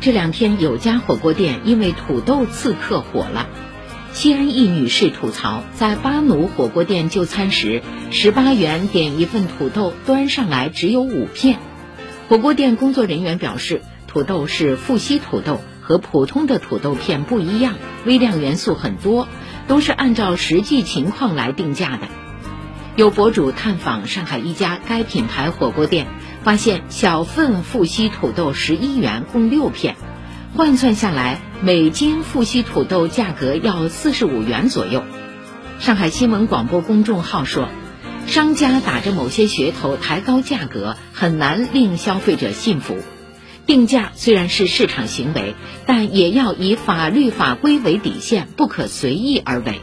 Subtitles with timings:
[0.00, 3.46] 这两天有家火锅店因为土豆刺客火了。
[4.12, 11.58] 西安一女士吐槽，在巴奴火锅店就餐时，十八元点一份土豆，端上来只有五片。
[12.28, 17.74] 火锅店工作人员表示，土豆是富硒土豆，和普通的土豆片不一样，
[18.06, 19.28] 微量元素很多，
[19.68, 22.08] 都是按照实际情况来定价的。
[22.96, 26.06] 有博主探访上海一家该品牌火锅店，
[26.42, 29.96] 发现小份富硒土豆十一元，共六片，
[30.54, 35.04] 换算下来，每斤富硒土豆价格要四十五元左右。
[35.78, 37.68] 上海新闻广播公众号说，
[38.26, 42.96] 商家打着某些噱头抬高价格，很难令消费者信服。
[43.66, 45.54] 定价虽然是市场行为，
[45.86, 49.80] 但也要以法律法规为底线，不可随意而为。